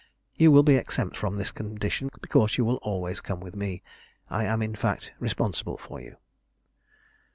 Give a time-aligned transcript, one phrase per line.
[0.33, 3.83] You will be exempt from this condition, because you will always come with me.
[4.31, 6.17] I am, in fact, responsible for you."